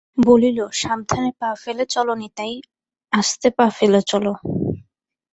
বলিল, 0.17 0.59
সাবধানে 0.73 1.31
পা 1.39 1.49
ফেলে 1.55 1.85
চলো 1.85 2.13
নিতাই, 2.15 2.53
আন্তে 3.13 3.49
পা 3.57 3.65
ফেলে 3.69 4.01
চলো। 4.01 4.31